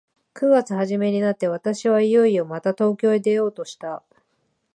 [0.33, 4.01] 九月始めになって、私はいよいよまた東京へ出ようとした。